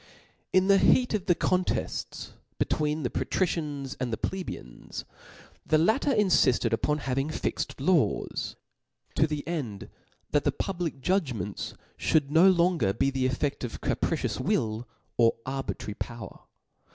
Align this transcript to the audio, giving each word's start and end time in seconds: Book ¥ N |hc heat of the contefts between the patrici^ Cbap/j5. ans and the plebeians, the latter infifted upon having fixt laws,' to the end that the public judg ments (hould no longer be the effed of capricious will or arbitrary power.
Book 0.51 0.63
¥ 0.63 0.67
N 0.71 0.79
|hc 0.79 0.93
heat 0.95 1.13
of 1.13 1.27
the 1.27 1.35
contefts 1.35 2.31
between 2.57 3.03
the 3.03 3.11
patrici^ 3.11 3.53
Cbap/j5. 3.53 3.57
ans 3.83 3.95
and 3.99 4.11
the 4.11 4.17
plebeians, 4.17 5.05
the 5.63 5.77
latter 5.77 6.09
infifted 6.11 6.73
upon 6.73 6.97
having 7.05 7.29
fixt 7.29 7.79
laws,' 7.79 8.55
to 9.13 9.27
the 9.27 9.47
end 9.47 9.89
that 10.31 10.43
the 10.43 10.51
public 10.51 11.01
judg 11.01 11.35
ments 11.35 11.75
(hould 11.99 12.31
no 12.31 12.49
longer 12.49 12.93
be 12.93 13.11
the 13.11 13.29
effed 13.29 13.63
of 13.63 13.79
capricious 13.81 14.39
will 14.39 14.87
or 15.17 15.35
arbitrary 15.45 15.93
power. 15.93 16.45